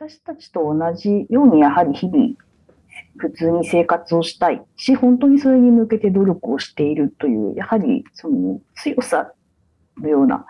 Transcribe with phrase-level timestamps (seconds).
[0.00, 2.34] 私たちと同じように、やはり日々、
[3.16, 9.32] 普通に生活をしたいし、本当にそれに向けて努力をしているという、やはりその強さ
[10.00, 10.46] のような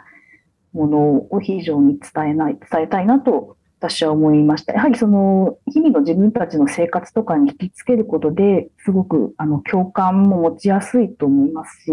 [0.75, 4.75] ものを非常に伝えない、伝えたいなと私は思いました。
[4.75, 11.87] やはりその日々の自分たちの生活とかに引きつけることですごくあの共感も持ちやすいと思いますし、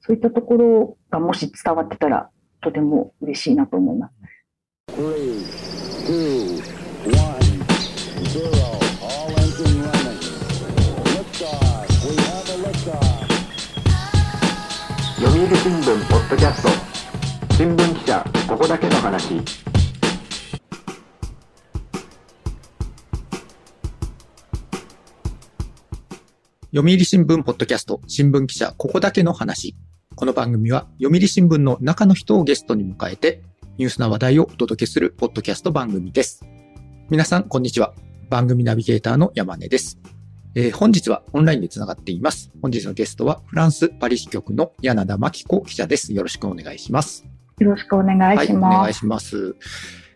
[0.00, 2.30] そういったところがもし伝わってたら
[2.62, 4.14] とても嬉しいなと思います。
[15.68, 19.38] 新聞ポッドキャスト新聞記者ここだけの話
[26.72, 29.76] 読売新聞ポッドキャスト新聞記者ここだけの話。
[30.16, 33.42] この番組は読売新聞の中の人をゲストに迎えて
[33.76, 36.46] ニュースな話題をお届けするポッドキャスト番組です。
[37.10, 37.92] 皆さん、こんにちは。
[38.30, 39.98] 番組ナビゲーターの山根です。
[40.54, 42.50] えー、本日はオンラインでつながっています。
[42.62, 46.12] 本日のゲストはフランス・パリ支局の柳田真紀子記者です。
[46.12, 47.26] よろしくお願いします。
[47.58, 48.64] よろしくお願いします。
[48.64, 49.56] はい、お願いします。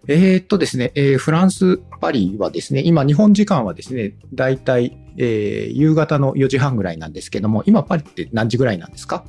[0.09, 9.25] えー、っとですね、えー、フランス・パリはですね、今日本時間はですね、だいたい、えー、夕方の4時半ぐらいなんですけども、今パリって何時ぐらいなんですか？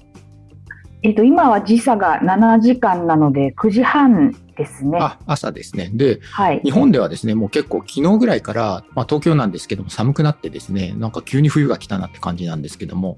[1.03, 4.97] えっと、今は時差が7時間なので、9時半ですね。
[5.01, 5.91] あ、朝ですね。
[5.93, 13.17] で、はい、日本ではですね、もう結構昨日ぐらいから、まあ東京なんですけども寒くなってですね、なんか急に冬が来たなって感じなんですけども、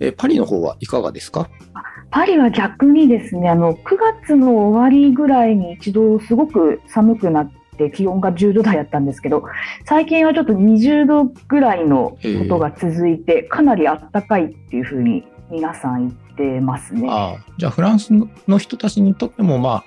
[0.00, 1.48] えパリの方はいかがですか？
[2.10, 9.44] パリは逆にですね、あの、9月の終わりぐらいに一度すごく寒くなって気温が10度台だったんですけど、
[9.84, 17.08] 最近はちょっと20度ぐらいのことが続いて、かなり暖かいっていうふうに皆さん言ってますね。
[17.10, 18.10] あじゃあフランス
[18.48, 19.84] の人たちにとっても、まあ、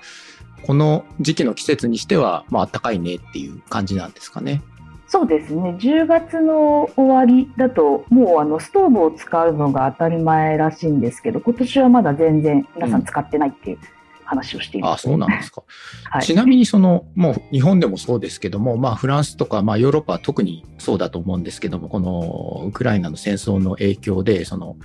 [0.62, 4.62] この時期の季節にしては、まあ、暖かいねっていう感じなんですかね。
[5.06, 5.76] そうですね。
[5.80, 13.78] 10月の終わりだと、もうあのストーブを使うのが当たり前らしいんですけど、今年はまだ全然皆さん使ってないっていう
[14.28, 15.62] 話をしています、あ、そうなんですか。
[16.10, 24.76] はい、ちなみにその、もう日本でもそうですけども、まあフランスとか、まあヨーロッパは特にそうだと思うんですけども、このウクライナの戦争の影響で、その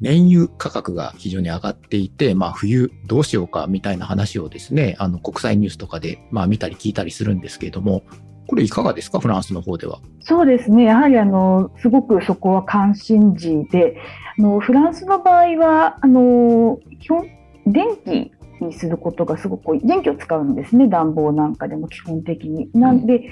[0.00, 8.02] 燃油価格が非常に上がっていて、まあ冬どうしようかみたいな話をですね、あの国際ニュースとかでまあ見たり聞いたりするんですけれども、
[8.46, 10.00] これいかがですか、フランスの方では。
[10.20, 13.96] そうですね、やはりあのすごくそこは関心事で、
[14.38, 17.26] あのフランスの場合はあの基本
[17.66, 22.70] 電気にすることがすごく電気を使うんですね、暖房なんかでも基本的に。
[22.74, 23.24] なんで、うん、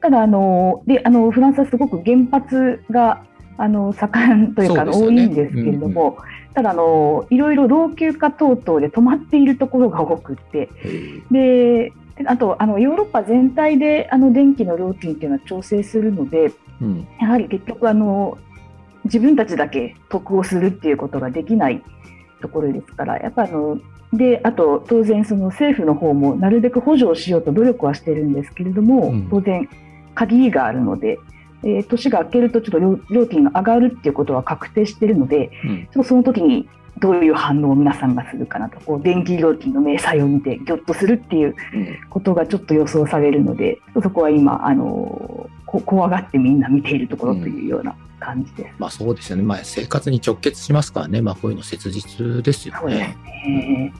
[0.00, 3.24] ただあのであのフランスはすごく原発が
[3.56, 10.68] あの盛んというか、ね、多いんですけれども、うんうん、ただあのいろいろ老朽化等々で止まっているところが多くて。
[11.30, 11.92] で
[12.26, 18.36] あとあのヨーロッパ全体であの電気の料金っていうのは調整するので、うん、やはり結局あの
[19.04, 21.82] 自分たちだけ得をするっていうことができない
[22.40, 23.78] ところですからやっぱあの
[24.12, 29.68] であと当然その政府の方もなるべく補助をしようと努力はしてるんですけれども、うん、当然
[30.14, 31.18] 限りがあるので。
[31.64, 36.68] えー、年が明けるとちょっと料金が上がるっていうことは確定しているので、うん、ちょっとその時に
[37.00, 41.54] どういう反応を皆さんがするかなとこう電気料金の明細を見てぎょっとするっていう
[42.10, 48.72] ことがちょっと予想されるので、うん、そこは今あの怖がってみんな見ているところというような感じです。
[48.72, 49.42] うん、まあそうですよね。
[49.42, 51.20] まあ生活に直結しますからね。
[51.20, 52.80] まあこういうの切実ですよね。
[52.80, 53.92] そうですね。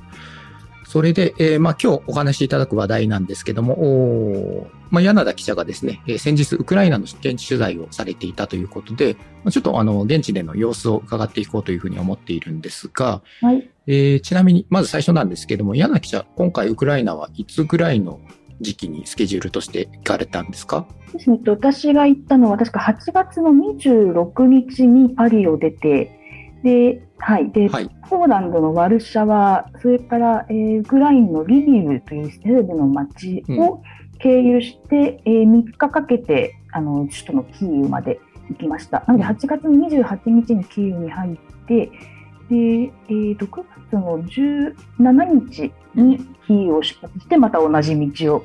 [0.88, 9.16] それで、えー、まあ今日お話しいただく話題なんですけども、まあ、柳田記者がですね、えー、先日ウクライナの現地取材をされていたということで、
[9.50, 18.18] ちょっとあの、現地での様子を伺っていこうというふうに思っているんですが、はい、えー、ちなみに、まず最初なんですけども、柳田記者、今回ウクライナはいつぐらいの
[18.60, 20.86] 時期にスケジュールとして行かれたんですか？
[21.12, 26.18] ですね、私が行ったのは確か8月の26日にパリを出て、
[26.62, 27.50] で、はい。
[27.50, 33.82] で、はい、ポーランドのワルシャワ、それから、えー、ウクライナのリビウというテレビの街を
[34.18, 38.20] 経由して、うん、えー、3日かけて、あの、首都のキーウまで
[38.50, 39.04] 行きました。
[39.06, 48.44] なので、8月の28日にキーウに入って、で、えーと、9月の17日にキーウを出発して、また同じ道を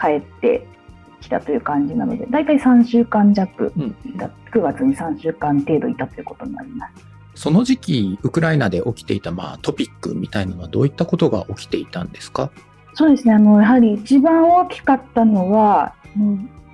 [0.00, 0.66] 帰って
[1.20, 3.96] きたという感じなので、大体3週間弱、うん、
[4.52, 7.10] 9月に3週間程度いたということになります。
[7.34, 12.50] その時期、ウクライナで起きていた、まあ、トピックみたいなのはどういったことが起きていたんですか
[12.94, 13.34] そうですね。
[13.34, 15.94] あの、やはり一番大きかったのは、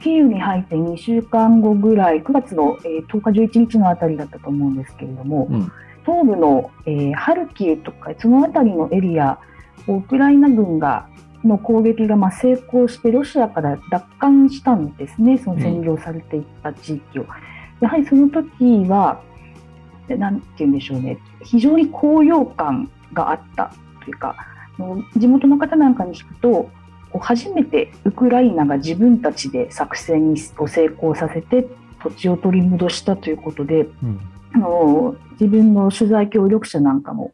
[0.03, 5.55] キーウに入って2週間後ぐらい、9月の、えー、10日、11日のあたりだったと思うんですけれども、う、
[6.07, 9.39] 東部の、えー、ハルキウとか、そのあたりのエリア
[9.89, 11.09] をウクライナ軍が
[11.45, 17.23] の攻撃がまあ成功してロシアから奪還したんですね、その占領されていった地域を。
[17.23, 17.29] うん、
[17.81, 18.45] やはりその時
[18.89, 19.21] は、
[20.09, 23.73] なんて言うんでしょうね、非常に高揚感があった
[24.05, 24.37] というか、
[25.17, 26.71] 地元の方なんかに聞くと、
[27.19, 31.67] 初めてウクライナが自分たちで作戦を成功させて
[32.03, 33.91] 土地を取り戻したということで、う、
[34.55, 37.33] あの自分の取材協力者なんかも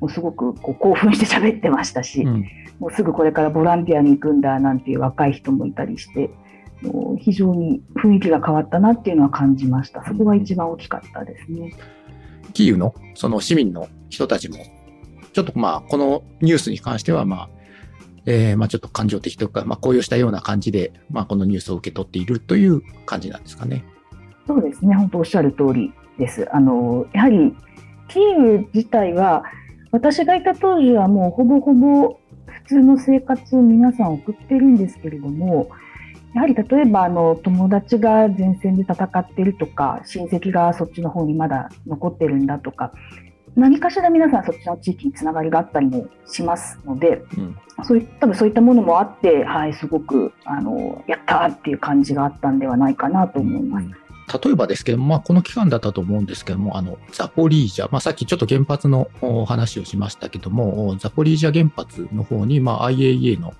[0.00, 2.44] もうすごくこう興奮して喋ってましたし、うん、
[2.78, 6.30] もうすぐこれからボランティアに行くんだなんていう若い人もいたりして
[6.82, 11.72] もう非常に雰囲気が変わったなっていうのは感じましたそこが一番大きかったですね。
[12.52, 14.58] キーウのその市民の人たちも
[15.32, 17.48] ちょっとまあこのニュースに関してはまあ
[18.26, 23.84] えー、まあちょっと感情的というか、まあ高揚したような感じで、まあこのニュースを受け取っているという感じなんですかね。
[24.46, 26.48] そうですね、本当おっしゃる通りです。
[26.54, 27.54] あの、やはり
[28.08, 29.44] キーウ自体は、
[29.90, 35.68] 私がいた当時はもうほぼほぼ普通の生活を皆さん送ってるんですけれども、
[36.34, 42.92] やはり例えばあの友達が前線で戦っているとか、親戚がそっちの方にまだ残ってるんだとか、
[43.56, 53.86] 何かしら皆さんそっちの地域につながりがあったりもしますので、うん、そういった多分そういったものもあって、はい、すごくあのやったっていう感じがあったんではないかなと思います。
[53.86, 54.03] うん
[54.42, 59.08] 例えばですけども、まあ、この期間だったと思うんですけども、あの、ザポリージャ、まあ、さっきちょっと原発の
[59.46, 63.54] 話をしましたけども、ザポリージャ原発の方に、まあ、IAEA の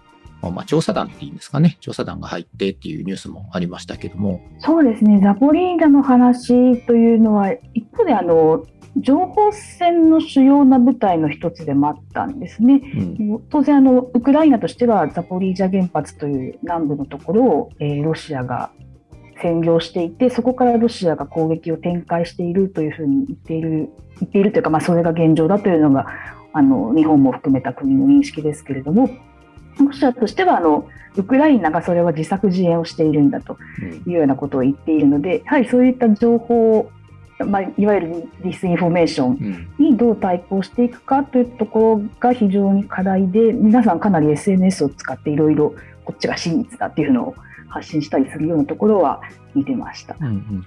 [0.50, 4.43] まあ、調査団っていうんですかね、調査団が入ってっていうニュースもありましたけども。
[4.59, 8.65] そうですね、ザポリージャの話というのは、一方であの、
[8.97, 12.81] 情報戦の主要な部隊の一つでもあったんですね。
[13.19, 18.71] うん、当然あの、ウクライナとしてはザポリージャ原発という南部のところを、えー、ロシアが
[19.43, 23.91] 占領していて、そこからロシアが攻撃を展開しているというふうに言っている、
[24.21, 26.07] 言っているというか、まあ、それが現状だというのが、
[26.53, 29.11] あの、日本も含めた国の認識ですけれども、
[29.79, 33.57] ロシアとしてはあのウクライナがそれは自作自演をしているんだと
[34.07, 36.91] いうようなことを言っているので、やはりそういった情報、
[37.39, 47.35] まあ、いわゆるディスインフォメーションにどう対抗していくかというところが非常に課題で、皆さんかなり SNS を使っていろいろこっちが真実だっていうのを
[47.75, 49.21] 発信したりするようなところは
[49.55, 50.17] 見てました。
[50.21, 50.67] うんうん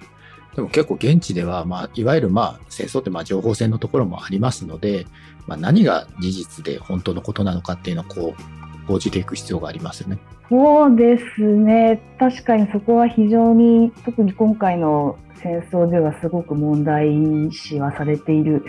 [0.55, 5.05] でも結構現地では、まあ、いわゆるまあ戦争ってまあ情報戦のところもありますので、
[5.45, 10.17] まあ、何が事実で本当のことなのかっていうのをこう報じていく必要がありますよね。
[10.49, 12.01] そうですね。
[12.17, 18.63] 確かにそこは非常に、特に今回の戦争ではすごく問題視はされている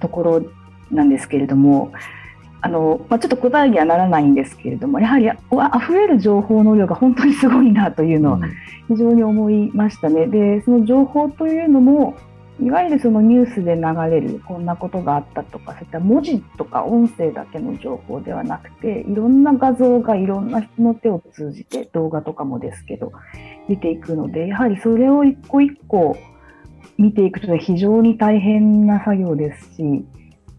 [0.00, 0.42] ところ
[0.90, 1.92] なんですけれども、
[2.64, 5.36] あのまあ、ちょっと答えにはならないんですけれども、やはりあ
[5.80, 8.40] ふれる情報の量が本当にすごいなというのを
[8.88, 10.26] 非常に思いましたね。
[10.28, 12.16] で、その情報というのも、
[12.62, 23.12] いわゆるそのニュースで流れるこんなことがあったとかそういった文字とか音声だけの情報ではなくていろんな画像がいろんな人の手を通じて動画とかもですけど
[23.68, 26.16] 出ていくのでやはりそれを一個一個
[26.96, 30.04] 見ていくと非常に大変な作業ですし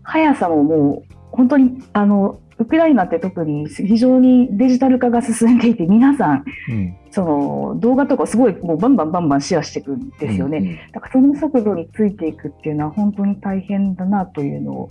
[0.03, 14.89] 速さももう本当にあのウクライナって特に非常にデジタル化が進んでいて皆さん、うん、その動画とかすごいもうバンバンバンバンシェアしていくんですよね、うんうん、だからその速度についていくっていうのは本当に大変だなというのを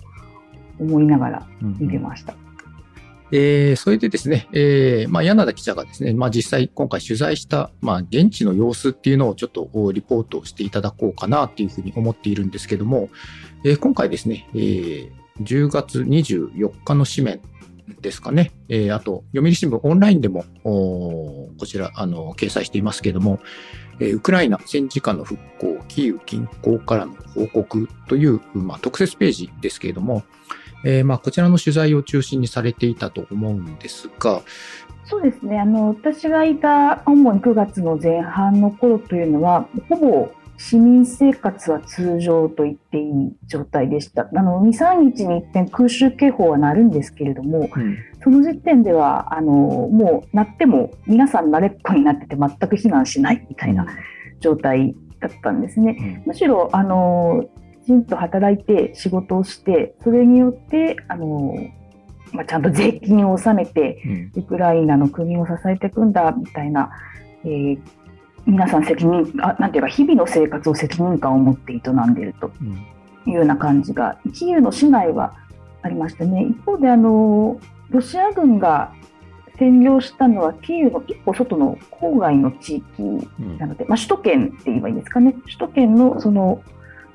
[0.79, 1.47] 思いながら
[1.79, 2.33] 見てました。
[2.33, 2.45] うんうん
[3.31, 13.09] えー、それでですね、えー、まあ、柳田記者がですね、まあ、実際今回取材した、まあ、現地の様子っていうのをちょっとリポートしていただこうかなっていうふうに思っているんですけども、
[13.63, 15.11] えー、今回ですね、えー、
[15.41, 17.41] 10月24日の紙面
[18.01, 18.51] ですかね。
[18.69, 23.39] えー、あと、読売新聞オンラインでも、こちら、あの、掲載していますけれども、
[23.99, 30.23] えー、ウクライナ戦時下の復興、キーウ近郊からの報告という、まあ、特設ページですけれども、
[30.83, 34.41] えー、まあ、こちらの取材を中心にされていたと思うんですが、
[35.07, 35.59] そうですね。
[35.59, 44.29] あの、私がいた主に9月の前半の頃というのは、ほぼ市民生活は通常と言っていい状態でした。
[44.33, 53.85] あの2、3日に一遍空襲警報は鳴るんですけれども、うん、その時点ではあのもう鳴っても皆さん慣れっこになってて全く避難しないみたいな
[54.39, 55.97] 状態だったんですね。
[55.99, 57.45] うん、むしろあの
[57.83, 61.55] きちんと働いて仕事をしてそれによってあの
[62.31, 64.01] まあ、ちゃんと税金を納めて、
[64.35, 66.91] ウクライナの国を支えていくんだみたいな、
[67.45, 67.79] えー、
[68.45, 72.51] 皆さん責任あなんていうか日々の生活を責任感を持って営んでいると
[73.25, 75.35] いうような感じが、うん、キーウの市内は
[75.81, 76.43] ありましたね。
[76.43, 77.59] 一方であの
[77.89, 78.93] ロシア軍が
[79.57, 83.01] 占領したのはキーウの一歩外の郊外の地域
[83.57, 85.33] なので、うん、まあ、首都圏って言えばいいんですかね。
[85.45, 86.61] 首都圏のその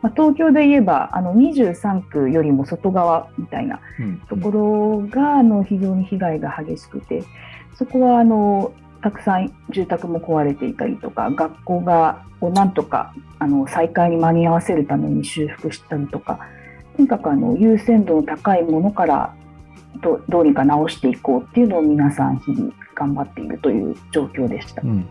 [0.02, 4.18] まあ、東京で言えばあの23区よりも外側みたいなうん。
[4.28, 7.22] ところがあの非常に被害が激しくて
[7.74, 16.40] そこはあのたくさん住宅も壊れていたりとか学校がこうなんとかあの再開に間に合わせるために修復したりとか
[16.96, 19.34] とにかくあの優先度の高いものから
[20.02, 24.86] どどうにか直していこうっていうのを皆さん日々頑張っているという状況でしたう。
[24.86, 25.06] ん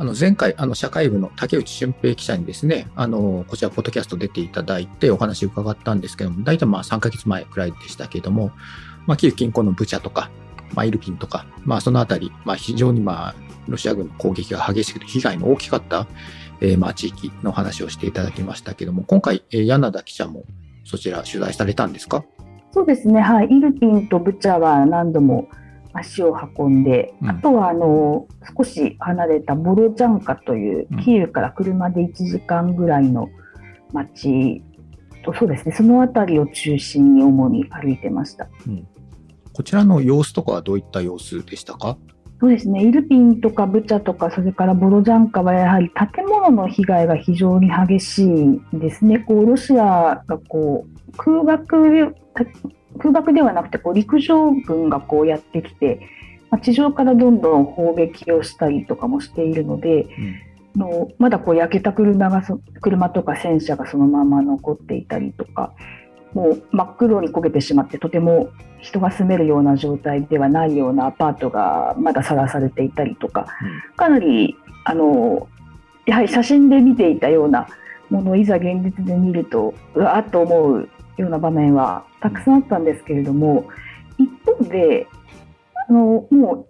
[0.00, 8.52] あの前回、あの社会部の竹内俊平記者にですね、あのこちら、ポッドキャスト出ていただいてお話伺ったんですけども、大体まあ3ヶ月前くらいでしたけども、
[9.06, 10.30] まあ、キーウ近郊のブチャとか、
[10.74, 13.34] まあ、イルピンとか、まあ、そのあたり、まあ、非常にまあ、
[13.66, 16.06] ロシア軍の攻撃が激しくて被害の大きかった、
[16.60, 20.44] えーまあ、地域の話をしていただきましたけども、今回、えー柳田記者も
[20.84, 22.24] そちら取材されたんですか？
[22.72, 25.48] そうですね、はい、イルピンとブチャは何度も
[25.92, 27.30] 足を運んで、うん。
[27.30, 33.28] あとはあの少し離れたボロジャンカといううん、キーウから車で1時間ぐらいの
[33.92, 34.62] 町
[35.24, 38.48] と、そうですね、その辺りを中心に主に歩いてました。
[39.58, 41.98] こちらの様子とかはどういった様子でしたか？
[42.40, 49.18] そうですね、イルピンとかブチャとか、それからボロジャンカはやはり建物の被害が非常に激しいですね。
[49.18, 52.44] こうロシアがこう空爆た
[53.00, 56.02] 空爆ではなくてこう陸上軍がこうやってきて、
[56.50, 60.08] まあ地上からどんどん砲撃をしたりとかもしているので、うん。
[60.76, 65.74] のまだこう焼けた車がそ車とか戦車がそのまま残っていたりとか、
[66.34, 73.46] もう真っ黒に焦げてしまって、とても人が住めるような状態ではないようなアパートがまださらされていたりとか、
[73.96, 75.48] かなりあの
[76.06, 77.68] やはり写真で見ていたような
[78.10, 83.66] ものをいざ現実で見ると、うわーっと思うような場面はたくさんあったんですけれども、
[84.18, 85.06] 一方で、
[85.88, 86.66] あのも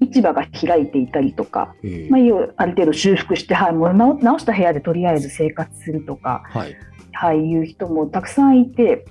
[0.00, 6.76] う市場が開いていたりとか、えーまあ、ある程度修復して、はい、もう直直した部屋でとりあえず生活するとか、はい。
[7.18, 9.06] はい、いう人もたくさんいて、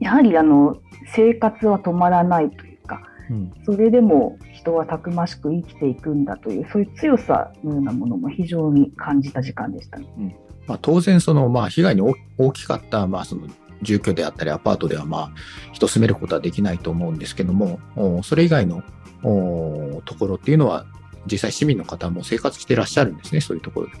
[0.00, 0.76] やはりあの
[1.14, 10.36] 生活は止まらないというか、うんそれでも人はたくましく生きていくんだという、そういう強さのようなものも非常に感じた時間でしたね。
[10.66, 13.46] まあ、当然、その、まあ、被害に大大きかった、まあ、その、
[13.82, 15.32] 住居であったり、アパートでは、まあ、
[15.72, 18.82] 人住めることはできないと思うんですけども、おそれ以外の、
[19.22, 20.86] おところっていうのは、
[21.30, 23.92] 実際市民の方も生活してらっしゃるんですね、そういうところで。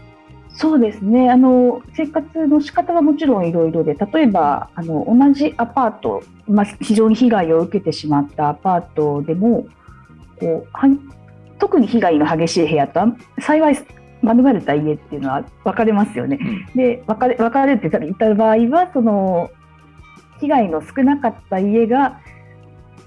[0.54, 9.66] そうですねあの生活の仕方はもちろんいろいろで例えばあの同じアパート、まあ、非常に被害を受けてしまったアパートでも
[10.38, 10.88] こうは
[11.58, 13.06] 特に被害の激しい部屋とあ
[13.40, 13.78] 幸い
[14.22, 16.38] 免れた家っていうのは分かれますよね。
[16.74, 19.50] で分かれ分かれていた場合はその
[20.40, 22.20] 被害の少なかった家が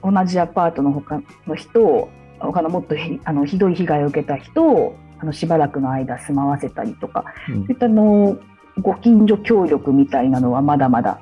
[0.04, 2.10] 同じアパートの他の人を
[2.40, 8.38] 他のもっとひあのひどい被害を受けた人をあのしばらくの間住まわせたりとかうんそういったあの
[8.82, 11.20] ご近所協力みたいなのはまだまだ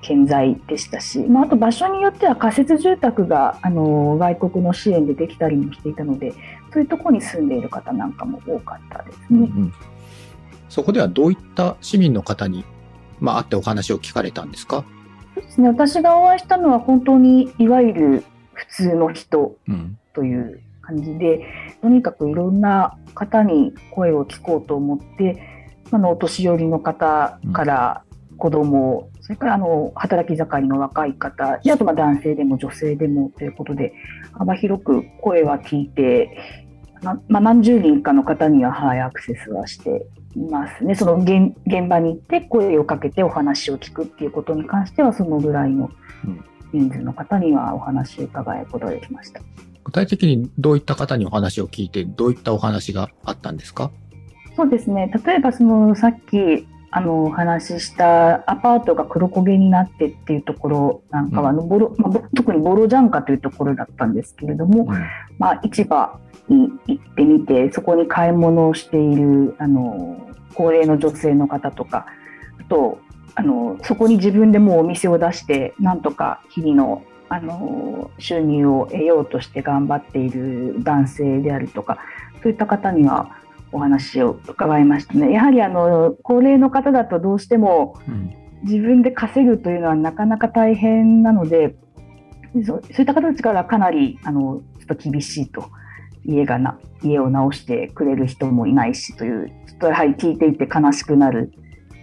[0.00, 6.32] 健在でしたし、まあ、あと場所によっては仮設住宅があの外国の支援でできたりもしていたので
[6.72, 9.26] そういうところに住んでいる方なんかも多かったですね。
[9.30, 9.72] うんうん
[10.70, 12.64] そこではどういった市民の方に、
[13.20, 14.86] まあ、会ってお話を聞かれたんですか？
[15.34, 19.98] そうですね、私がお会いしたのは本当にいわゆる普通の人うん。
[20.14, 20.60] という
[20.92, 21.46] 感じで
[21.80, 25.42] とにかくいろんな方に声を聞こうと思って
[25.90, 28.04] あのお年寄りの方から
[28.38, 33.94] 子供、それからあの働き盛りの若い方であとまあ男性でも女性でもということで
[34.32, 36.36] 幅広く声は聞いて、
[37.02, 45.90] なまあ、何十人かの方には、はい、アクセスはしていますねその現現場に行って声をかけてお話を聞くっていうことに関してはそのぐらいの
[46.24, 49.40] うん人数の方にはお話を伺うことができました。
[49.84, 53.90] 具体的にどういった方にお話を聞いて、どういったお話があったんですか？
[54.56, 55.12] そうですね。
[55.24, 64.88] 例えばそのさっきあのお話ししたアパートが黒焦げになってっていうところなんかは、あのボロまあ、ぼ特にボロジャンカというところだったんですけれども、
[65.38, 72.06] まあ、市場に行ってみてそこに買い物をしているあの高齢の女性の方とか
[72.60, 72.98] あと
[73.34, 81.98] あのそこに自分でもうお店を出してなんとか日々のあの収入を得ようとして頑張っている男性であるとか
[82.42, 83.38] そういった方には
[83.72, 85.32] お話を伺いましたね。
[85.32, 88.34] やはりあの高齢の方だとどうしてもうん。
[88.62, 91.74] 自分で稼ぐというのはなかなか大変なので
[92.64, 95.68] そうそういった方たちからかなりあのちょっと厳しいと
[96.24, 101.52] 家がな家を直してくれる人もいないしというちょっとやはり聞いていて悲しくなる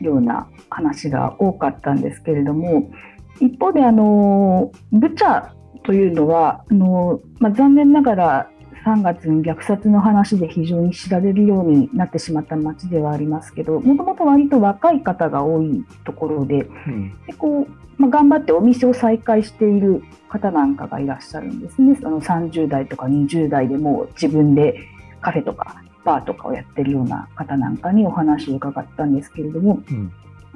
[0.02, 2.92] ような話が多かったんですけれども
[3.40, 5.50] 一方であのブチャ
[5.84, 8.52] というのはあの、まあ、残念ながら
[8.86, 17.20] 3月に虐殺の話で非常に知られるようになってしまった町ではありますけどもともと割と若い方が多いところでうん。
[17.28, 21.98] でこう、まあ、頑張ってお店を再開している方なんかがいらっしゃるんですね。
[22.02, 24.80] その30代とか20代でもう自分で
[25.22, 30.12] カフェとかバーとかをやってるような方なんかにお話を伺ったんですけれどもうん。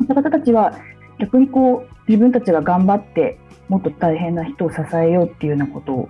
[0.08, 0.74] その方たちは
[1.20, 3.40] 逆にこう自分たちが頑張って
[3.70, 6.10] もっと大変な人を支えようっていうようなことを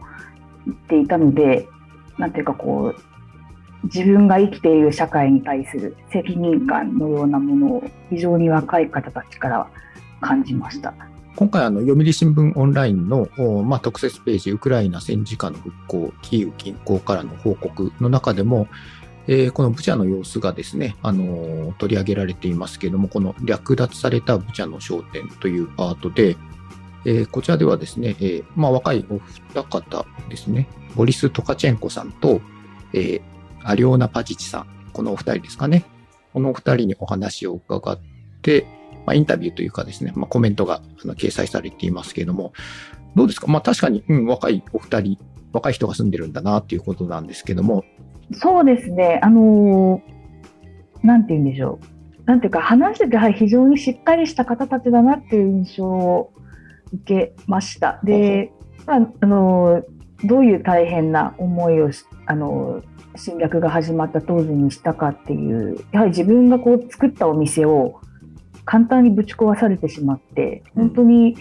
[0.65, 1.67] 言っていたので
[2.17, 3.13] なんていうかこう
[3.85, 9.67] 自分が生きている社会に対する責任感のようなものを非常に若い方たちからは
[10.21, 10.93] 感じました。
[11.35, 13.27] 今回あの読売新聞オンラインの、
[13.65, 18.67] まあ、特設ページウクライナ戦時下の復興キーウ近郊からの報告の中でも、
[19.27, 26.35] えーこのブチャの様子がですね、あのー取り上げられていますけれども、この略奪されたブチャの商店というパートで、
[27.05, 29.19] えーこちらではですね、えーまあ、若いお
[29.53, 32.41] 二方ですね、ボリス・トカチェンコさんと、
[32.93, 33.21] えー
[33.65, 35.85] アリオーナ・パチチさん、このお二人ですかね。
[36.33, 37.97] このお二人にお話を伺っ
[38.41, 38.65] て、
[39.05, 42.51] まあ、インタビューというかですね、まあ、コメントが掲載されていますけれども、
[43.15, 43.47] どうですか？
[43.47, 45.17] まあ確かに、うん、若いお二人、
[45.53, 47.85] 若い人が住んでるんだなっていうことなんですけども、
[48.33, 50.13] そうですね、あのー
[51.05, 52.23] なんて言うんでしょう。
[52.25, 56.31] なんていうか、話してて、はい、非常にしっかりした方たちだなっていう印象を
[56.93, 57.99] 受けました。
[58.03, 58.53] で、
[58.85, 59.83] まあ、あのー
[60.25, 61.89] どういう大変な思いを、
[62.25, 67.99] あのー侵略が始まった当時にしたかっていう、やはり自分がこう作ったお店を
[68.65, 71.35] 簡単にぶち壊されてしまって、本当に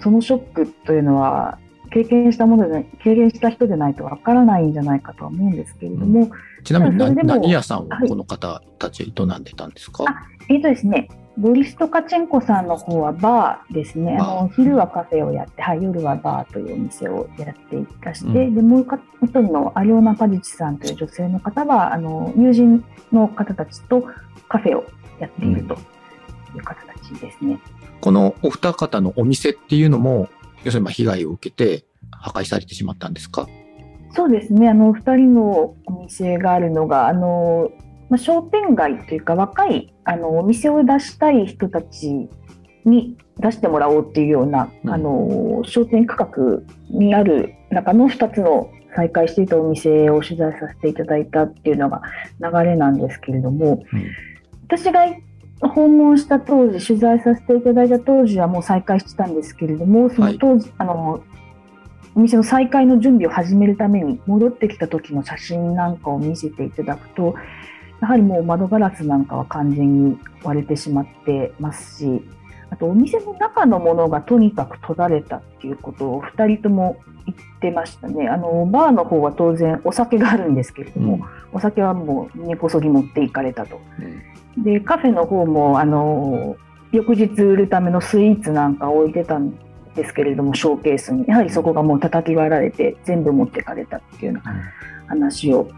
[0.00, 1.58] そのショックというのは、
[1.92, 6.30] 経験したもので経験した人でないとわからないんじゃないかとは思うんですけれども、
[6.64, 8.08] ちなみに何屋さんをはい。
[8.08, 14.18] この方たちは営んでたんですか、あえっとですね、ボリストカチェンコさんの方はバーですね。
[14.20, 18.54] あバの昼はカフェをやって、はい、夜はバーというお店をやっていらして、うん。
[18.54, 18.86] でもう
[19.22, 24.04] 一人のアリオーナ・パジチさんという女性の方は、あの友人の方たちと
[24.48, 24.84] カフェを
[25.20, 25.74] やっていると
[26.54, 27.58] いう方たちですね。
[28.00, 30.28] このお二方のお店っていうのも、
[30.64, 33.48] 要するにまあ被害を受けて破壊されてしまったんですか？
[34.14, 37.70] そうですね、あの2人のお店があるのが、あの
[38.10, 42.28] まあ、商店街というか、若いあのお店を出したい人たち
[42.84, 44.90] に出してもらおうっていうような、うん。
[44.90, 46.28] あの商店区画
[46.90, 52.02] にある中の2つの再開していたお店を取材させていただいたっていうのが
[52.38, 54.06] 流れなんですけれども、うん。
[54.66, 55.06] 私が
[55.68, 61.22] 訪問した当時、取材させていただいた当時はもう再開してたんですけれども、その当時、あの
[62.14, 67.34] お店の再開の準備を始めるために戻ってきた時の写真なんかを見せていただくと、
[68.00, 72.22] やはりもう窓ガラスなんかは完全に割れてしまってますし、
[72.70, 78.28] あとお店の中のものがとにかく取られたっていうことを2人とも言ってましたね。
[78.28, 83.80] あのバーの方は当然お酒があるんですけれども、お酒はもう根こそぎ持っていかれたと。
[84.00, 86.56] うんでカフェの方もあの
[86.90, 89.54] 翌日売るためのスイーツなんかを置いてたん
[89.94, 91.24] ですけれどもショーケースに。
[91.26, 94.54] やはりそこがもう叩き割られて全部持ってかれたっていうような
[95.08, 95.68] 話を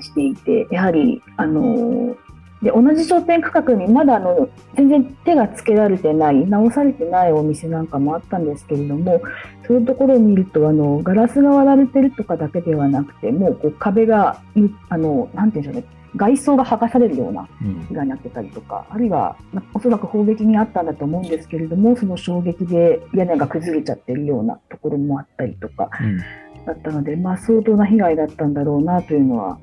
[0.00, 2.16] していてやはりあの
[2.62, 9.20] で同じ商店区画にまだあの全然手がつけられてない直されてないお店なんかもあったんですけれども
[9.66, 26.18] そういうところを見るとあのガラスが割られてるとかだけではなくてもうこう壁がむあのなんていうんでしょうね外装が剥がされるようなうん被害になってたりとか、あるいは、まおそらく砲撃にあったんだと思うんですけれども、その衝撃で屋根が崩れちゃってるようなところもあったりとかうん
[26.66, 29.58] だったので、まあ、相当な被害だったんだろうなというのは、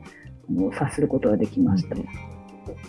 [0.49, 1.95] あの察することができました。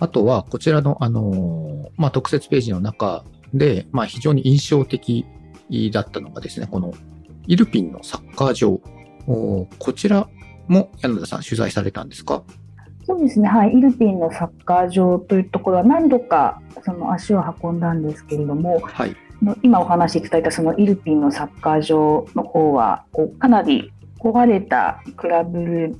[0.00, 5.26] あとは、こちらの、あのーまあ、特設ページの中で、まあ、非常に印象的
[5.92, 6.92] だったのがですね、この
[7.46, 8.80] イルピンのサッカー場。
[9.28, 10.28] おこちら
[10.68, 12.44] も柳田さん取材されたんですか？
[13.06, 19.16] そうですね、はい、イルピンのサッカー場というところは何度かその足を運んだんですけれども、はい。
[19.42, 25.96] の今お話しいただいたそのイルピンのサッカー場の方はこうかなり壊れたクラブルーム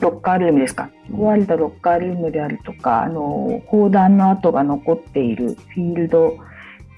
[0.00, 0.90] ロッカールームですか？
[1.10, 6.36] 壊れたロッカールームであるとかあの砲弾の跡が残っているフィールド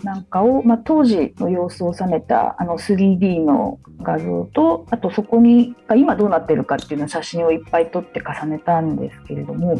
[0.02, 9.78] なんかを、まあ、当時の様子を収めたあの 3D の画像とあとそこに今どうなってるかっていうのを写真をいっぱい撮って重ねたんですけれども、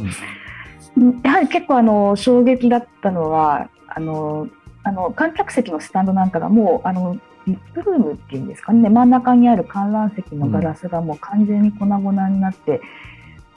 [0.97, 1.21] うん。
[1.23, 4.49] やはり結構あの衝撃だったのはあの
[4.85, 12.81] あの観客席のスタンドなんかがもうあのリップルームっていうんですかね真ん中にある観覧席のガラスがもう完全に粉々になって、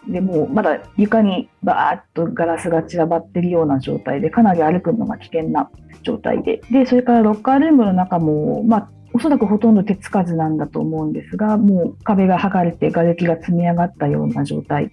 [0.07, 5.69] でもうまだ床にバーッとガラスが散らばってるような状態でかなり歩くのが危険な
[6.03, 14.91] 状態ででそれからロッカールームの中も、まあ、おそらくほとんど手つかずなんだと思うんですが、もう壁が剥がれて、瓦礫が積み上がったような状態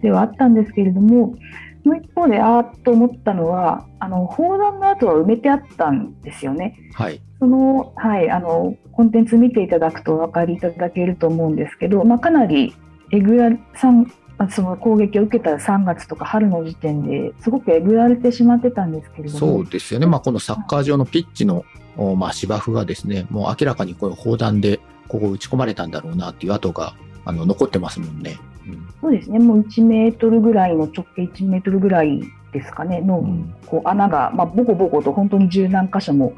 [0.00, 1.34] ではあったんですけれども、
[1.82, 6.76] その一方で、あーっと思ったのは、あの砲弾の跡は埋めてあったんですよね。
[6.94, 7.20] はい。
[7.40, 12.76] その、はい、あの、コンテンツ見ていただくとお分かりいただけると思うんですけど、まあ、かなり
[13.10, 14.06] えぐらさん
[14.50, 19.38] その攻撃を受けた3月とか春の時点ですごくえぐられてしまってたんですけれども。
[19.38, 20.06] そうですよね。
[20.06, 21.64] まあ、このサッカー場のピッチの、
[21.96, 28.38] おまあ、芝生がですね、もう明らかにこう砲弾でここ打ち込まれたんだろうなっていう跡が、あの、残ってますもんね。
[28.66, 28.88] うん。
[29.00, 32.22] そうですね、もう1メートルぐらいの直径1メートルぐらい
[32.52, 36.32] ですかね、の、うんこう穴が、まあ、ボコボコと本当に十何箇所も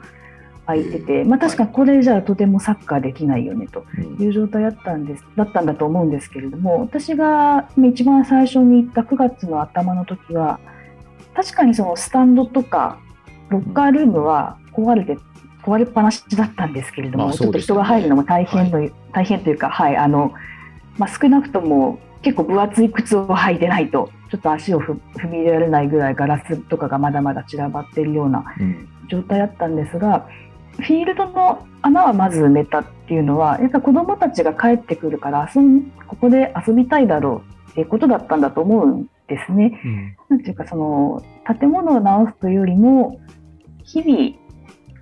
[0.71, 4.23] 開いてて、まあ、確かにこれじゃとてもサッカーできないよねとうん。
[4.23, 10.61] いう状態だったんですだったんだと思うんですけれども、私がまあ一番最初に行った9月の頭の時は、
[11.35, 12.99] 確かにそのスタンドとか
[13.49, 15.19] ロッカールームは壊れて、
[15.63, 20.33] 壊れっぱなしだったんですけれども、まあちょっと人が入るのも大変の、大変というか、はい、あの、
[20.99, 28.89] まあ、少なくとも結構分厚い靴を履いてないと、ちょっと足をふ踏み入れられないぐらいガラスとかがまだまだ散らばっているようなうん。
[29.09, 30.29] 状態だったんですが、
[30.79, 39.81] フィールドの穴はまず埋めたっていうのは、やっぱ子どもたちが帰ってくるから遊ん、ここで遊びたいだろうっていうことだったんだと思うんですね。
[39.85, 41.23] うんなんていうか、その、
[41.59, 43.21] 建物を直すというよりも、
[43.83, 44.03] 日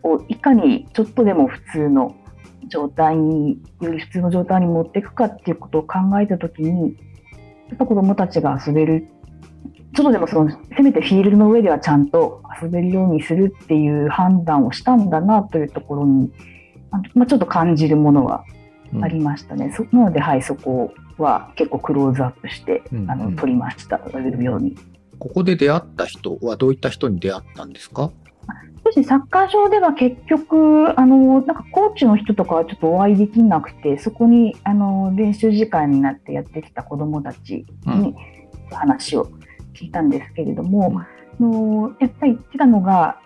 [0.03, 2.15] 々をいかにちょっとでも普通の
[2.69, 6.97] 状態に、より普通の状態に持っていくかっていうことを考えたときに、
[7.69, 9.09] やっぱ子どもたちが遊べる、
[9.95, 16.31] ちょっとでもその、せめてフィールドの上ではちゃんと遊べるようにするっていう判断をしたんだなというところに、
[16.91, 18.45] あまあ、ちょっと感じるものは
[18.91, 19.05] うん。
[19.05, 19.71] ありましたね。
[19.77, 23.11] そなので、はい、そこは結構クローズアップして、うんうん。
[23.11, 24.77] あの撮りました、ように。
[25.19, 28.11] ここで出会った人はどういった人に出会ったんですか？
[29.05, 38.15] サッカー場では結局、あの、なんかコーチの人とかはちょっとお会いできなくて、そこに、あの、練習時間になってやってきた子どもたちに
[38.71, 39.29] 話を
[39.79, 43.21] 聞いたんですけれども、あのやっぱり言ってたのが、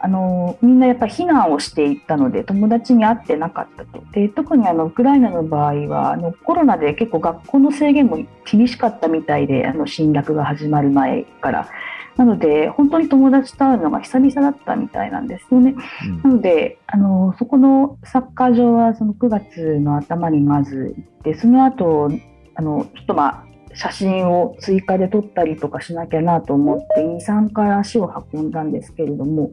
[0.00, 4.04] あのみんなやっぱり避難をしていったので友達に会ってなかったと。
[4.12, 11.68] で特にあのウクライナの場合はあのコロナで結構学校の制限も厳しかったみたいであの侵略が始まる前から。
[12.16, 15.74] なので本当に友達と会うのが久々だったみたいなんですよね。
[16.06, 16.22] うん。
[16.22, 22.10] なので、あのそこのサッカー場はその9月の頭にまず行って、その後
[22.54, 29.50] あのちょっとまあ写真を追加で撮ったりとかしなきゃなと思って、2、3回足を運んだんですけれども、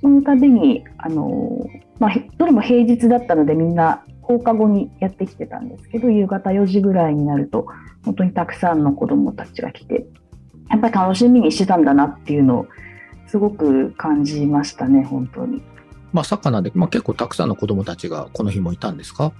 [0.00, 1.66] その度に、あの
[1.98, 7.66] まあ、へどれも平日だったので、みんな放課後にやってきてたんですけど、夕方4時ぐらいになると、
[8.04, 10.06] 本当にたくさんの子どもたちが来て、
[10.70, 12.66] やっぱり楽しみにしてたんだなっていうのを、
[13.26, 15.62] すごく感じましたね、本当に。
[16.12, 19.32] まあ、サッカーなんで、まあ、結構たくさんの子供たちがこの日もいたんですか？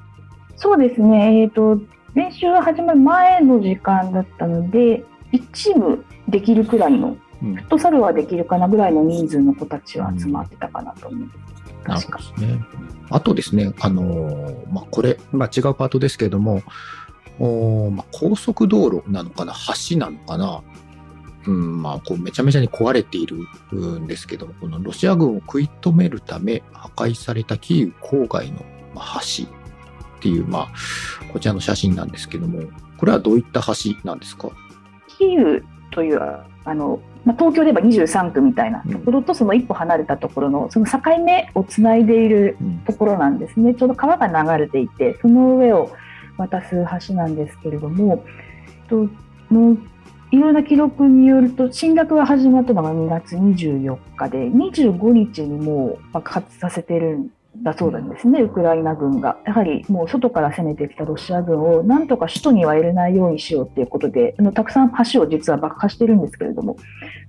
[0.57, 1.81] そうですね、えー、と
[2.17, 7.55] 練習が始まる前の時間だったので、1チームできるくらいの、うん。
[7.55, 11.29] フットサルはできるかなぐらいの人数の子たちは集まってたかなと思う。
[11.87, 12.19] なる確か。
[12.41, 12.59] ね。
[13.11, 16.63] あとですね、あのーまあ、これ、まあ、違うパートですけれども、
[17.39, 19.55] おーまあ、高速道路なのかな、
[19.91, 20.63] 橋なのかな、
[21.47, 23.37] うん、まあ、こう、めちゃめちゃに壊れている
[24.01, 29.66] んですけども、このロシア軍を食い止めるため破壊されたキーウ郊外のまあ橋
[30.17, 30.69] っていう、まあ、
[31.33, 32.63] こちらの写真なんですけども、
[32.99, 33.73] これはどういった橋
[34.05, 34.49] なんですか？
[35.19, 42.79] キーウというあの、まあ、東京で言えば23区みたいなところと、その一歩離れたところの、その境目をつないでいるうん。
[42.81, 43.75] ところなんですね。
[43.75, 45.91] ちょうど川が流れていて、その上を
[46.37, 48.25] 渡す橋なんですけれども、
[48.89, 49.09] と
[49.51, 49.77] の
[50.33, 57.31] いろんな記録によると、侵略が始まったのが2月24日で、25日にもう爆発させてるん
[57.63, 59.39] だそうなんですね、ウクライナ軍が。
[59.45, 66.77] やはりもう外から攻めてきたロシア軍をなんとか首都には入れないようにしようということで、あのたくさん橋を実は爆破してるんですけれども、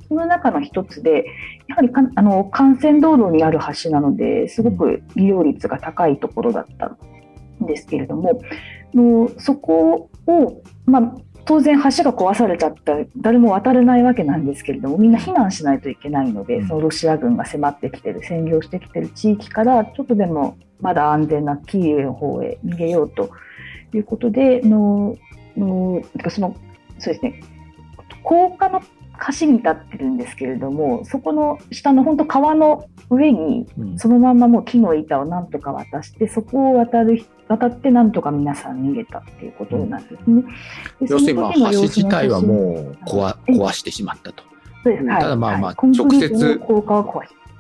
[0.08, 1.26] その中の一つで、
[1.68, 6.98] やはりかあの幹線道路にある橋なので、すごく利用率が高いところだった
[7.64, 8.40] んですけれども、
[8.94, 11.14] のそこを、まあ、
[11.48, 16.68] 当然橋が壊されちゃったら誰も渡れないわけなんですけれどもみんな避難しないといけないので、うん。
[16.68, 23.30] そのロシア軍が迫ってきてる占領してきてる地域からちょっとでもまだ安全なキーウの方へ逃げようと
[23.94, 25.16] いうことでの
[25.56, 26.56] のその
[27.00, 27.42] そうですね。
[28.24, 28.82] 高架の
[29.40, 33.98] 橋に立ってるんですけれどもそこの下の本当川の上にうん。
[34.00, 40.44] そのまんまもう木の板をなんとか渡して、そこを渡る渡ってなんとか皆さん逃げたっていうことなんですね。
[41.02, 44.44] で要するに、まあ、橋自体はもう壊壊してしまったと。
[44.84, 45.06] そうです。
[45.06, 45.22] はい。
[45.22, 46.62] ただまあまあ直接。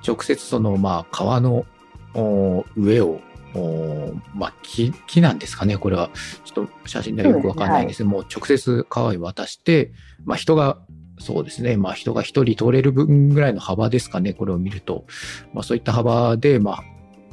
[0.07, 1.65] 直接その、まあ、川の
[2.13, 3.19] お上を
[3.55, 5.77] おまあ、木、木なんですかね。
[5.77, 6.09] これは、
[6.45, 9.91] ちょっと写真ではよくわかんないんですけども、直接川に渡して、
[10.25, 10.77] まあ、人が、
[11.19, 11.77] そうですね。
[11.77, 14.33] まあ、人が一人通れる分ぐらいの幅ですかね。
[14.33, 15.05] これを見ると。
[15.53, 16.83] まあ、そういった幅で、まあ、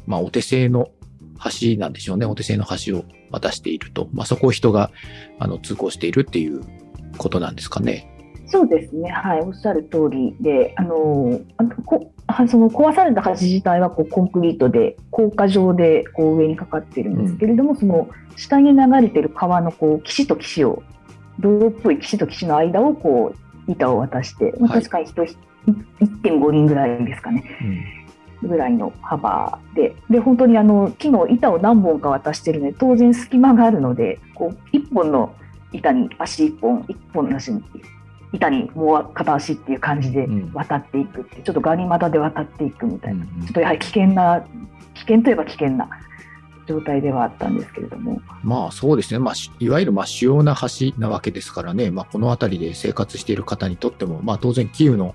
[0.06, 0.88] まあ、お手製の
[1.60, 2.26] 橋なんでしょうね。
[2.26, 4.08] お手製の橋を渡していると。
[4.12, 4.90] まあ、そこを人が、
[5.38, 6.62] あの、通行しているっていう
[7.18, 8.10] ことなんですかね。
[8.46, 11.40] そうですね、はい、おっしゃる通りで、あの
[11.86, 20.82] こはその壊された橋自体はこうコンクリートで、高架状でこう上にかかっているんですけれども、その下に流れている川のこう岸と岸を、
[21.38, 24.82] 泥っぽい岸と岸の間をこう板を渡して、まあ、はい。
[24.82, 25.36] 確かに人ひ
[26.00, 27.44] 1.5人ぐらいですかね。
[28.42, 28.48] うん。
[28.48, 35.34] ぐらいの幅で、で本当にあの木の板を何本か渡してるので、当然隙間があるので、こう1本の
[35.72, 37.62] 板に足1本、1本の足に
[38.32, 40.50] 板にもう片足っていう感じでうん。
[40.52, 43.46] 渡っていくって、ちょっとガニ股で渡っていくみたいな、うんうん。
[43.46, 44.44] ちょっとやはり危険な、
[44.94, 45.88] 危険といえば危険な
[46.66, 49.18] 状態ではあったんですけれども、まあそうですね。
[49.18, 51.90] まあ、しいわゆるまあ主要な橋なわけですからね。
[51.90, 55.14] まあこの辺りで生活している方にとっても、まあ当然キーウの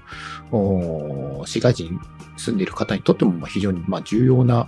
[1.45, 1.99] 市街地に
[2.37, 4.67] 住んでいる方にとってもまあ非常にまあ重要な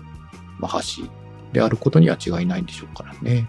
[0.59, 1.03] まあ橋
[1.53, 3.47] であることには違いないんでしょうからね。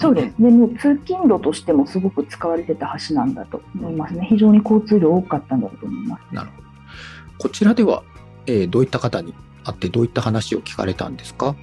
[0.00, 6.22] そうですね、もう通勤路としてもすごく使われてた橋なんだと思いますね、非常に交通量多かったんだと思います。
[6.32, 6.68] なるほど。
[7.38, 8.04] こちらでは、
[8.46, 11.56] えーどういった方に会ってどういった話を聞かれたんですか？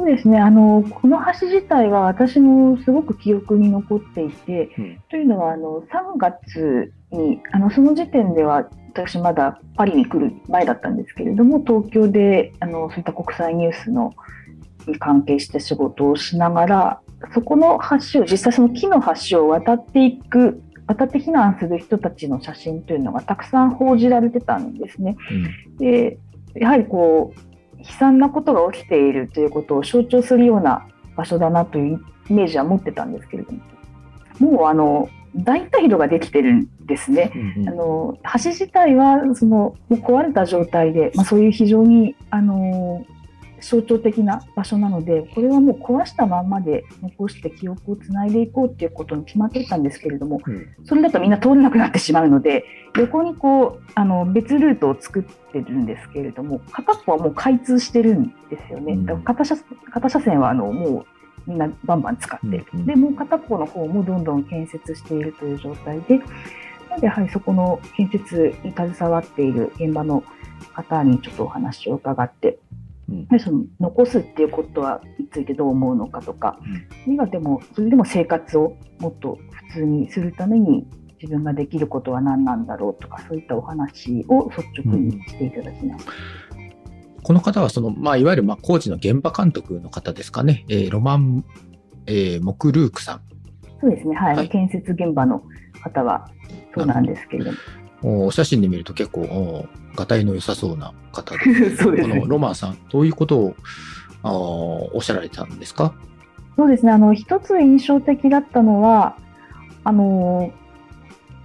[0.00, 14.14] そうですねあのこの橋自体は私もすごく記憶に残っていて、うんというのはあの3月にあのその時点では私まだパリに来る前だったんですけれども東京であのそういった国際ニュースの
[14.86, 17.00] に関係して仕事をしながら
[17.34, 17.78] そこの
[18.12, 25.16] 橋を実際その木の橋を渡っていく渡って避難する人たちの写真というのがたくさん報じられてたんですね。
[25.78, 26.18] で
[26.54, 27.49] やはりこう
[27.80, 33.60] 悲惨なことが起きているということを象徴するような場所だなというイメージは持ってたんですけれども
[34.38, 37.30] もうあの大体路ができてるんですね。
[37.58, 43.04] うんあの橋自体はそのもう壊れた状態で、まあ、そういう非常にあの
[43.60, 50.68] 象徴的な場所なのでこれはもう壊したまんまで残して記憶をつないでいこうっていうことに決まってたんですけれどもうん。
[50.84, 52.64] それだとみんな通れなくなってしまうので
[52.96, 58.94] 横にこうあの別ルートを作ってるんですけれども片っぽはもう開通してるんですよね。
[58.94, 59.06] うん。
[59.06, 59.56] だから片車
[59.90, 61.06] 片車線はあのもう
[61.46, 62.46] みんなバンバン使って。
[62.46, 62.86] いる、うんうん。
[62.86, 66.18] でもう片方の方もどんどん建設しているという状態で
[66.88, 70.22] なのでやはりそこの建設に携わっている現場の
[70.74, 72.79] 方にちょっとお話を伺ってうん
[73.30, 76.58] でその残すっていうことはについてどう思うのかとか、
[77.06, 80.86] 今でもそれでも生活をもっと普通にするために
[81.20, 86.06] 自分ができることは何なんだろうとかそういったお話を率直にしていただきます。
[87.22, 90.64] この方はその、まあ、いわゆるまあ工事の現場監督の方ですかね。
[90.68, 91.44] えーロマン、
[92.06, 93.20] えーモクルークさん。
[93.80, 95.42] そうですね、はい、はい建設現場の
[95.82, 96.30] 方は
[96.74, 97.58] そうなんですけれども。
[98.02, 101.70] おお写真で見ると結構、おがたいの良さそうな方で。
[101.76, 102.14] そうですね。
[102.20, 103.54] このロマンさん、どういうことを
[104.22, 105.92] あーおっしゃられたんですか？
[106.56, 109.16] そうですね、あの一つ印象的だったのは、
[109.84, 110.52] あの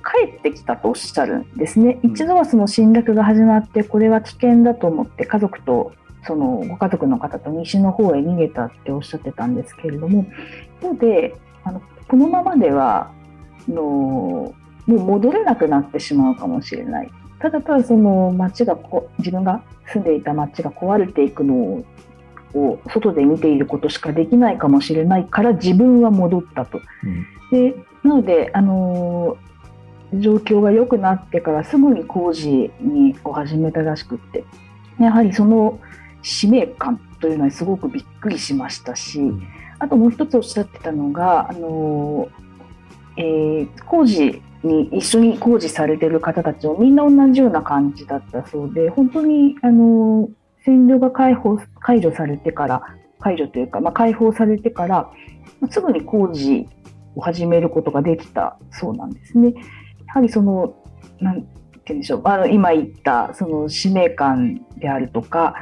[0.03, 1.99] 帰ってきたとおっしゃるんですね。
[2.03, 2.11] うん。
[2.11, 5.93] 一度はその侵略が始まって、これは危険だと思って、家族と、
[6.27, 10.25] そのご家族の方と西の方へ逃げたっておっしゃってたんですけれども、
[10.81, 13.11] 一方で、あのこのままでは
[13.67, 14.53] あの、
[14.85, 17.11] もう戻れなくなってしまうかもしれない。
[17.39, 19.61] ただただその町がこ自分が
[19.93, 21.85] 住んでいた町が壊れていくのを
[22.53, 26.79] を外で見ていることしかできないかもしれないから自分は戻ったと。
[27.03, 29.45] うんでなので、あのー
[30.13, 34.45] 状況が良くなってからすぐに工事にを始めたらしくって
[34.99, 35.79] やはりその
[36.21, 39.41] 使命感というのはすごくびっくりしましたし、ん
[39.79, 52.81] あともう一つおっしゃってたのが、あのーえー工事に一緒に工事されてる方たちもみんな同じような感じだったそうで本当に、あのー占領が解放解除されてから
[53.19, 55.11] 解除というか、まあ、解放されてから
[55.61, 56.67] まあすぐに工事
[57.15, 59.53] を始めることができたそうなんですね。
[60.07, 60.75] やはりその
[61.19, 61.47] なんて
[61.85, 65.55] 言うんでしょうあの今言ったその使命感であるとか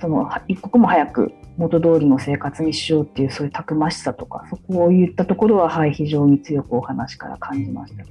[0.00, 8.04] その一刻も早く元通りの生活にしようっていうそういうたくましさとかそこを言ったところは、はい、非常に強くお話から感じました。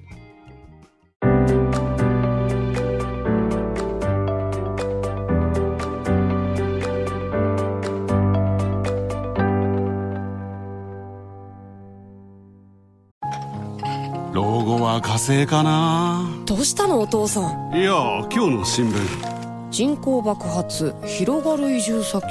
[15.17, 16.29] 火星かな。
[16.45, 17.39] どうしたのお父さ
[17.71, 17.75] ん？
[17.75, 17.91] いや
[18.31, 19.71] 今日の新聞。
[19.71, 22.23] 人口爆発広がる移住先。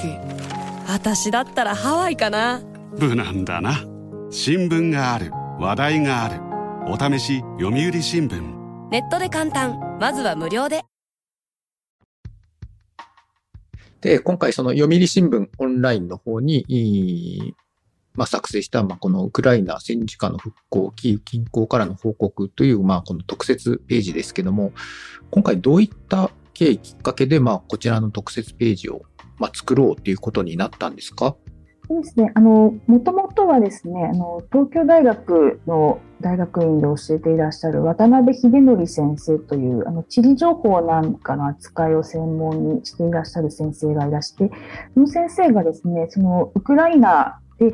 [0.87, 2.63] 私だったらハワイかな。
[2.97, 3.81] 無難だな。
[4.31, 5.33] 新聞がある。
[5.59, 6.41] 話題がある。
[6.89, 8.41] お試し読売新聞。
[8.91, 9.99] ネットで簡単。
[10.01, 10.85] まずは無料で。
[14.01, 17.53] で、今回その読売新聞オンラインの方に、
[18.17, 24.73] まあ、作成した、まあ、このウクライナ戦時下の復興、キーウ近郊からの報告という、まあ、この特設ページですけども、
[25.31, 29.03] 今回どういった経緯きっかけで、まあ、こちらの特設ページを、
[29.39, 31.37] まあ、作ろうということになったんですか？
[31.89, 32.33] そうですね。
[32.35, 44.51] あの、もともとはですね、あの、東京大学の大学院で教えていらっしゃる渡辺秀則先生という、あの、地理情報なんかの扱いを専門にしていらっしゃる先生がいらして、
[44.95, 47.73] その先生がですね、その、ウクライナで、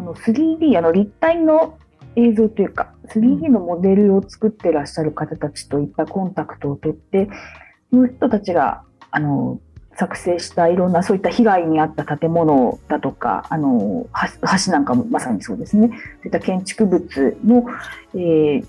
[0.00, 1.78] あの、3D、あの、立体の
[2.16, 7.28] 映像というか、3D のモデルを作ってらっしゃる方たちといったコンタクトを取って、
[7.90, 9.60] その人たちが、あの、
[9.96, 14.06] 作成したいろんなそういった被害に遭った建物だとか、あの
[14.64, 17.66] 橋なんかもまさにそうですね、そういった建築物の、
[18.14, 18.68] えー、そ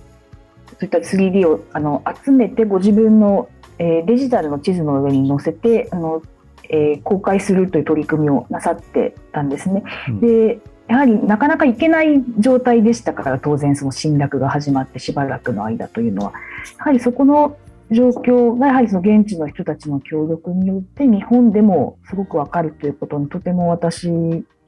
[0.81, 6.21] ういった 3D をあの集めて、ご自分の、えー、デジタルの地図の上に載せてあの、
[6.69, 9.83] えー、公開するという取り組みをなさってたんですね。
[10.09, 10.59] うん、で
[10.91, 16.33] やはりなかなか行けない状態でしたから当然その侵略が始まってしばらくの間というのは
[16.79, 17.57] やはりそこの
[17.91, 24.09] 状況がやはりその現地の人たちの協力によって日本でもすごくわかるということにとても私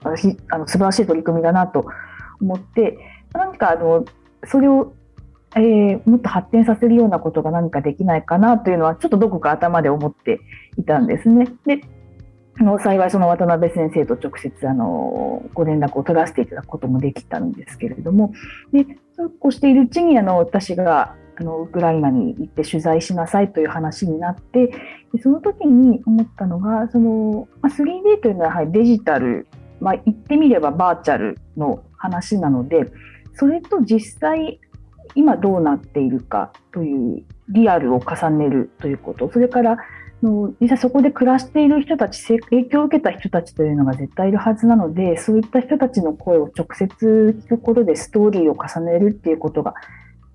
[0.02, 1.86] 私あの素晴らしい取り組みだなと
[2.40, 2.98] 思って
[3.34, 4.06] 何かあの
[4.48, 4.94] それを、
[5.58, 10.40] えー、もっと発展させるようなことが何かできないかなというのはちょっとどこか頭で思って
[10.78, 11.48] いたんですね。
[11.66, 11.82] で
[12.60, 18.34] あの幸いその渡辺先生と直接あのご連絡を取らせていただくこともできたんですけれども。
[18.72, 18.86] で
[19.16, 29.48] そうこうしているうちにあの私があのウクライナに行って取材しなさいという話になってでその時に思ったのがその、まあ、3D というのはやはりデジタル、
[29.80, 32.92] まあ、言ってみればバーチャルの話なので
[33.36, 34.60] それと実際
[35.16, 39.30] 今どうなっているかというリアルを重ねるということ。
[39.32, 39.78] それから
[40.24, 49.74] の実際そこで暮らしている人たち影響を受けた人たちというのが絶対いるはずなのでそういった人たちの声を直接聞くことでストーリーを重ねるっていうことが、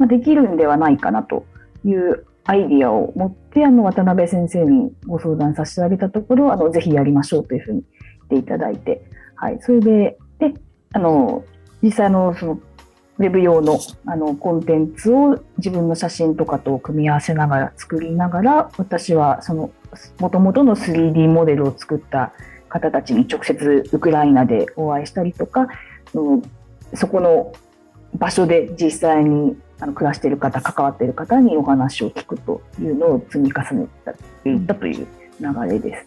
[0.07, 1.44] できるんではないかなと
[1.85, 7.83] いうアイディアを持ってあの渡辺先生にご相談させてあげたところあのぜひやりましょうというふうに
[8.31, 9.03] 言っていただいて、
[9.35, 10.55] はい、それでで
[10.92, 11.44] あの
[11.83, 12.61] 実際のその
[13.18, 19.70] ウェブ用のあのコンテンツを自分の写真とかと組み合わせながら作りながら私はその
[20.18, 22.33] 元々の 3D モデルを作った
[22.68, 25.68] 方たちに直接ウクライナでお会いしたりとか
[26.14, 26.42] うん
[26.94, 27.53] そこの
[28.14, 33.87] 場所で実際にあの暮らしている方、関わっている方にお話を聞くというのを積み重ね
[34.42, 35.07] ていったという
[35.40, 36.05] 流れです。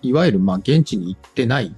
[0.00, 1.74] いわゆるまあ現地に行ってない、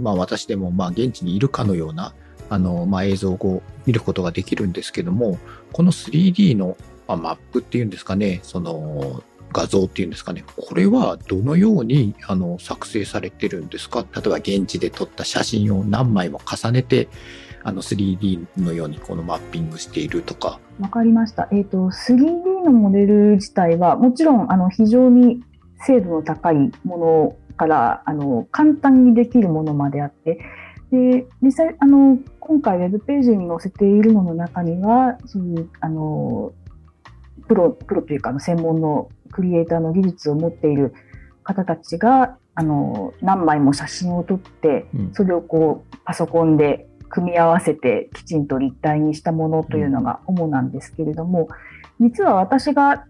[0.00, 2.12] まあ、私でもまあ現地にいるかのような
[2.48, 5.38] あのまあ映像を見ることができるんですけども、
[5.72, 6.76] この 3D の
[7.06, 9.22] まあマップっていうんですかね、その
[9.52, 14.04] 画像っていうんですかね、これはどのようにあの作成されてるんですか？
[14.14, 17.08] 例えば現地で撮った写真を何枚も重ねて、
[17.62, 20.60] あの 3D のようにこのマッピングしているとか。
[20.78, 21.48] わかりました。
[21.52, 25.42] えっ、ー、と、3D のモデル自体は、もちろん、あの、非常に
[25.86, 30.38] 精度の高いものから、あの、簡単にできるものまであって、
[30.92, 36.52] で、実際、あの、今回ウェブページに載せているものの中には、そういう、あの、
[37.48, 40.94] プロ、プロというか、専門のクリエイターの技術を持っている
[41.42, 51.48] 方たちが、あの、何枚も写真を撮って、それをこう、パソコンで組み合わせてきちんと立体にしたものというのが主なんですけれども、
[52.00, 53.04] 実は私が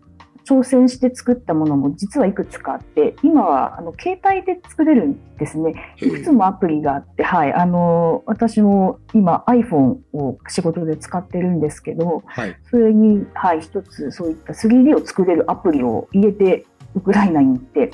[0.47, 5.75] 挑戦して作ったものも実はいくつかあって、今はあの携帯で作れるんですね。
[6.01, 17.91] いくつもアプリがあって、はい、あの、私も今 iPhone を仕事で使ってるんですけど、はい、それに、はい、一つそういった 3D を作れるアプリを入れて、ウクライナに行って、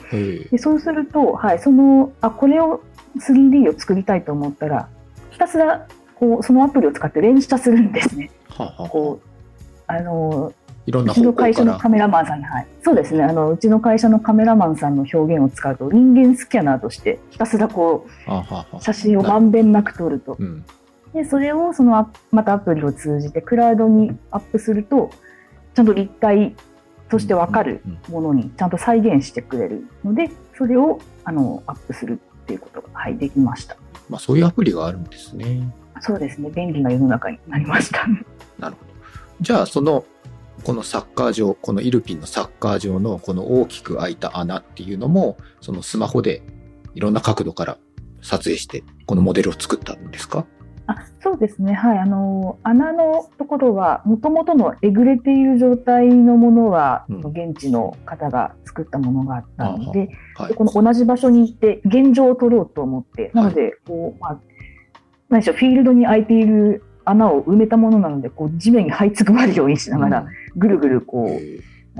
[0.51, 2.83] でそうすると、はい、その、あ、これを
[3.19, 4.89] 3D を作りたいと思ったら、
[5.31, 5.89] ひたすら
[6.23, 8.31] こうそのアプリを使って連写するんですね。
[8.49, 9.29] ははこう
[9.89, 10.53] あの
[10.87, 20.65] いろんなうちの会社のカメラマンさんに、はい、そうですねあのうちの会社のカメラマンさんの表現を使うと人間スキャナーとしてひたすらこう写真をまんべんなく撮ると、うん、
[21.15, 25.11] でそれをそのまたアプリを通じてクラウドにアップすると
[25.75, 26.55] ちゃんと立体
[27.09, 33.77] として分かるものにちゃんと再現してくれるのでそれをあのアップするっていうことが、はい、できました。
[34.09, 35.73] まあ、そういうアプリがあるんですね。
[36.01, 38.07] そうですね、便利な世の中になりました。
[38.59, 38.93] なるほど。
[39.41, 40.05] じゃあ、その、
[40.65, 46.43] このサッカー場、このイルピンのサッカー場のこの大きく開いた穴っていうのも、そのスマホで
[46.95, 47.79] いろんな角度から
[48.21, 50.47] 撮影して、このモデルを作ったんですか？
[50.87, 57.19] あそうですね、はい、あの穴のところは、もともとのえぐれている状態のものは、うん。
[57.19, 60.49] 現地の方が作ったものがあったので、はい。
[60.49, 64.41] でこの同じ場所に行って、現状を取ろうと思って、なので、こうまあ、
[65.29, 70.27] 何でしょう、フィールドに開いている穴を埋めたものなので、こう地面に這いつくばるようにしながら、
[70.57, 71.41] ぐるぐるこ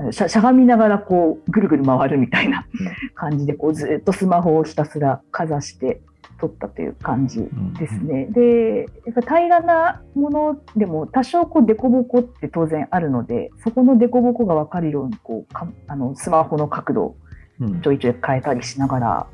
[0.07, 2.87] う、しゃしゃがみながらこうぐるぐる回るみたいなうん。
[3.13, 6.01] 感じでこうずっとスマホをひたすらかざして
[6.39, 7.47] 撮ったという感じ
[7.77, 8.25] ですね。
[8.31, 17.15] でやっぱ平らなものでも多少こう凸凹って当然あるのでそこの凸凹が分かるようにこうかあのスマホの角度を
[17.61, 17.81] うん。
[17.81, 19.27] ちょいちょい変えたりしながら。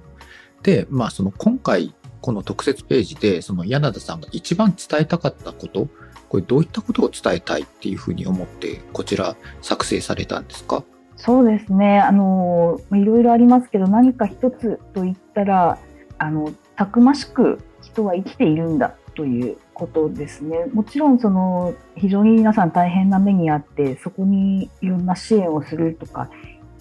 [0.61, 5.87] で、まあ、その今回、この特設ページで、その柳田さんが一番伝えたかったこと、
[6.27, 10.83] これどういったことを伝えたいっていうふうに思って、こちら作成されたんですか？
[11.15, 11.99] そうですね。
[11.99, 15.77] あのいろいろありますけど何か一つと言ったら
[16.17, 20.65] あのたくましく人は生きているんだということですね。
[20.71, 26.29] もちろんその非常に皆さん大変な目にあってそこにいろんな支援をするとか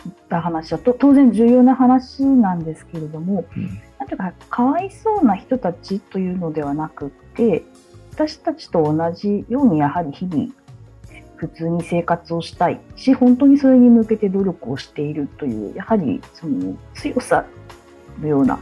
[0.07, 7.65] いった話はと当然重要な話なんですけれども、うんていうかかわいそうな人たちというのではなくて
[8.13, 10.49] 私たちと同じようにやはり日々
[11.37, 17.45] 普通に生活をしたいし本当にそれに向けて努力をしているというやはりその強さ
[18.21, 18.59] のような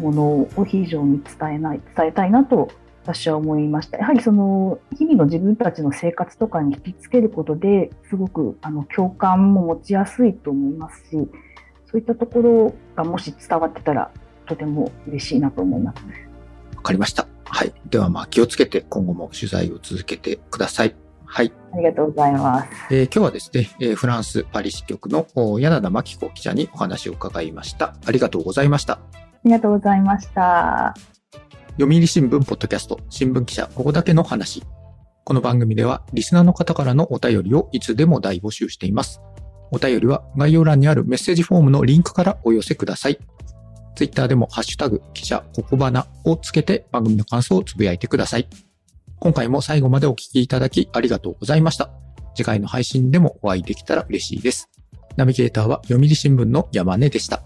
[0.00, 0.22] もの
[0.56, 2.70] を非常に伝えない伝えたいなと
[3.04, 3.98] 私は思いました。
[3.98, 14.10] やはりその日々の自分たちの生活とかに引きつけることですごくあの共感も持ちやすいと思いますしそういったところがもし伝わってたら
[14.46, 16.02] とても嬉しいなと思います。
[16.76, 17.26] わかりました。
[17.44, 17.72] はい。
[17.88, 20.94] では、まあ、気をつけて今後も取材を続けてください。
[21.24, 21.52] はい。
[21.72, 22.68] ありがとうございます。
[22.90, 27.96] えー今日はですね、えーフランス・パリ支局のお柳田真紀子記者にお話を伺いました。
[28.06, 28.94] ありがとうございました。
[28.94, 29.00] あ
[29.44, 30.94] りがとうございました。
[31.78, 34.62] 読売新聞ポッドキャスト新聞記者ここだけの話。
[35.24, 39.20] この番組ではリスナーの方からのお便りをいつでも大募集しています。
[39.72, 43.18] お便りは概要欄にあるメッセージフォームのリンクからお寄せください。
[43.94, 48.48] ツイッターでもハッシュタグ記者ここばなをつけて番組の感想をつぶやいてください。
[49.20, 51.90] 今回も最後までお聞きいただきありがとうございました。
[52.34, 54.68] 次回の配信でもお会いできたら嬉しいです。
[55.16, 57.42] ナビゲーターは読売新聞の山根でした。